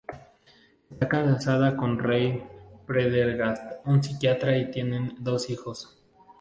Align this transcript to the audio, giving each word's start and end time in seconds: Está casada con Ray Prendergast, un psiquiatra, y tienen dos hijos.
Está 0.89 1.07
casada 1.07 1.77
con 1.77 1.99
Ray 1.99 2.41
Prendergast, 2.87 3.85
un 3.85 4.01
psiquiatra, 4.03 4.57
y 4.57 4.71
tienen 4.71 5.13
dos 5.19 5.51
hijos. 5.51 5.95